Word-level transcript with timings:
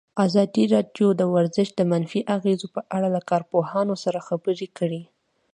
ازادي 0.25 0.63
راډیو 0.73 1.07
د 1.15 1.21
ورزش 1.33 1.67
د 1.75 1.81
منفي 1.91 2.21
اغېزو 2.35 2.67
په 2.75 2.81
اړه 2.95 3.07
له 3.15 3.21
کارپوهانو 3.29 3.93
سره 4.03 4.25
خبرې 4.27 4.67
کړي. 4.77 5.01